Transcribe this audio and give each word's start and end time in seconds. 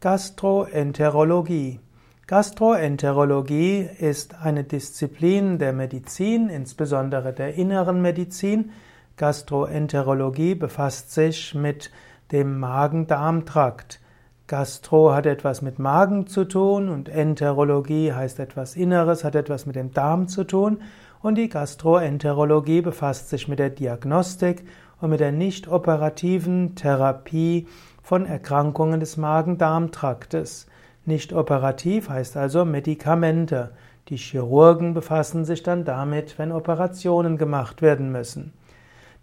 Gastroenterologie. 0.00 1.78
Gastroenterologie 2.26 3.86
ist 3.98 4.34
eine 4.42 4.64
Disziplin 4.64 5.58
der 5.58 5.74
Medizin, 5.74 6.48
insbesondere 6.48 7.34
der 7.34 7.52
inneren 7.56 8.00
Medizin. 8.00 8.70
Gastroenterologie 9.18 10.54
befasst 10.54 11.12
sich 11.12 11.54
mit 11.54 11.90
dem 12.32 12.58
Magen-Darm-Trakt. 12.60 14.00
Gastro 14.46 15.12
hat 15.12 15.26
etwas 15.26 15.60
mit 15.60 15.78
Magen 15.78 16.26
zu 16.26 16.46
tun 16.46 16.88
und 16.88 17.10
Enterologie 17.10 18.14
heißt 18.14 18.40
etwas 18.40 18.76
Inneres, 18.76 19.22
hat 19.22 19.34
etwas 19.34 19.66
mit 19.66 19.76
dem 19.76 19.92
Darm 19.92 20.28
zu 20.28 20.44
tun 20.44 20.80
und 21.20 21.34
die 21.36 21.50
Gastroenterologie 21.50 22.80
befasst 22.80 23.28
sich 23.28 23.48
mit 23.48 23.58
der 23.58 23.68
Diagnostik 23.68 24.64
und 25.00 25.10
mit 25.10 25.20
der 25.20 25.32
nicht 25.32 25.68
operativen 25.68 26.74
Therapie 26.74 27.66
von 28.02 28.26
Erkrankungen 28.26 29.00
des 29.00 29.16
Magen-Darm-Traktes. 29.16 30.66
Nicht 31.06 31.32
operativ 31.32 32.08
heißt 32.08 32.36
also 32.36 32.64
Medikamente. 32.64 33.70
Die 34.08 34.16
Chirurgen 34.16 34.94
befassen 34.94 35.44
sich 35.44 35.62
dann 35.62 35.84
damit, 35.84 36.38
wenn 36.38 36.52
Operationen 36.52 37.38
gemacht 37.38 37.82
werden 37.82 38.12
müssen. 38.12 38.52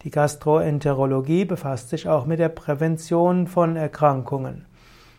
Die 0.03 0.11
Gastroenterologie 0.11 1.45
befasst 1.45 1.89
sich 1.89 2.07
auch 2.07 2.25
mit 2.25 2.39
der 2.39 2.49
Prävention 2.49 3.47
von 3.47 3.75
Erkrankungen. 3.75 4.65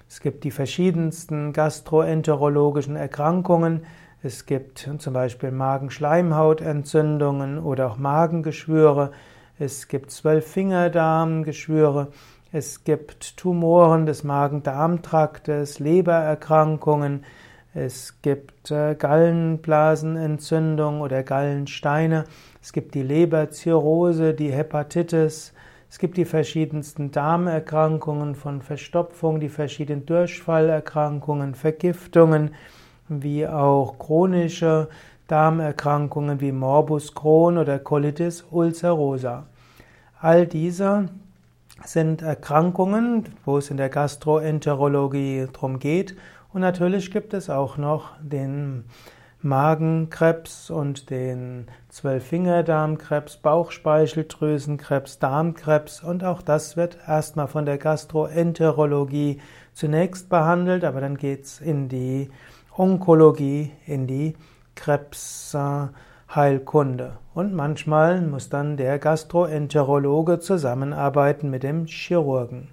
Es 0.09 0.21
gibt 0.21 0.45
die 0.45 0.51
verschiedensten 0.51 1.53
gastroenterologischen 1.53 2.97
Erkrankungen. 2.97 3.85
Es 4.23 4.47
gibt 4.47 4.89
zum 4.99 5.13
Beispiel 5.13 5.51
Magenschleimhautentzündungen 5.51 7.59
oder 7.59 7.91
auch 7.91 7.99
Magengeschwüre. 7.99 9.11
Es 9.61 9.89
gibt 9.89 10.13
Zwölffingerdarmgeschwüre. 10.13 12.13
Es 12.53 12.85
gibt 12.85 13.37
Tumoren 13.37 14.07
des 14.07 14.23
Magen-Darm-Traktes, 14.23 15.81
Lebererkrankungen. 15.81 17.25
Es 17.75 18.23
gibt 18.23 18.71
äh, 18.71 18.95
Gallenblasenentzündung 18.95 21.01
oder 21.01 21.25
Gallensteine. 21.25 22.23
Es 22.63 22.73
gibt 22.73 22.95
die 22.95 23.03
Leberzirrhose, 23.03 24.33
die 24.33 24.53
Hepatitis. 24.53 25.53
Es 25.91 25.99
gibt 25.99 26.19
die 26.19 26.25
verschiedensten 26.25 27.11
Darmerkrankungen 27.11 28.37
von 28.37 28.63
Verstopfung, 28.63 29.41
die 29.41 29.49
verschiedenen 29.49 30.07
Durchfallerkrankungen, 30.07 31.57
Vergiftungen, 31.57 32.55
wie 33.09 33.49
auch 33.49 33.99
chronische 33.99 34.89
Darmerkrankungen 35.29 36.41
wie 36.41 36.53
Morbus 36.53 37.15
Crohn 37.15 37.59
oder 37.59 37.79
Colitis 37.79 38.45
ulcerosa. 38.51 39.47
All 40.21 40.47
diese 40.47 41.11
sind 41.85 42.23
Erkrankungen, 42.23 43.27
wo 43.45 43.59
es 43.59 43.71
in 43.71 43.77
der 43.77 43.89
Gastroenterologie 43.89 45.47
drum 45.53 45.79
geht. 45.79 46.17
Und 46.53 46.63
natürlich 46.63 47.11
gibt 47.13 47.35
es 47.35 47.51
auch 47.51 47.77
noch 47.77 48.11
den 48.21 48.85
Magenkrebs 49.41 50.71
und 50.71 51.11
den 51.11 51.69
Zwölffingerdarmkrebs, 51.91 53.37
Bauchspeicheldrüsenkrebs, 53.37 55.21
Darmkrebs 55.21 56.03
und 56.03 56.25
auch 56.25 56.43
das 56.43 56.77
wird 56.77 56.99
erstmal 57.07 57.47
von 57.47 57.65
der 57.65 57.79
Gastroenterologie 57.79 59.41
zunächst 59.75 60.29
behandelt, 60.29 60.83
aber 60.83 61.01
dann 61.01 61.17
geht's 61.17 61.61
in 61.61 61.89
die 61.89 62.31
Onkologie, 62.77 63.71
in 63.87 64.09
die 64.09 64.35
Krebsheilkunde. 64.79 67.19
Und 67.35 67.53
manchmal 67.53 68.23
muss 68.23 68.49
dann 68.49 68.77
der 68.77 69.01
Gastroenterologe 69.01 70.39
zusammenarbeiten 70.39 71.51
mit 71.51 71.65
dem 71.65 71.87
Chirurgen. 71.87 72.69